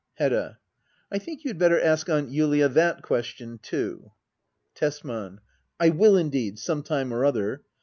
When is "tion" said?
3.27-3.59